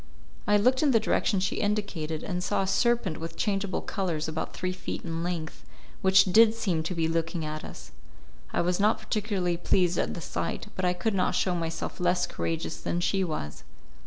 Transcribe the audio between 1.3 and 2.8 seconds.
she indicated, and saw a